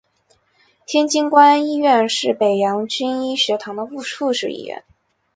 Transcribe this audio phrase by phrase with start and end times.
[0.87, 4.83] 天津官医院是北洋军医学堂的附属医院。